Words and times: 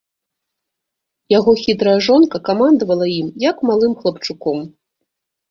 Яго 1.33 1.51
хітрая 1.63 1.93
жонка 2.07 2.41
камандавала 2.49 3.05
ім, 3.19 3.27
як 3.47 3.57
малым 3.71 3.93
хлапчуком. 4.03 4.57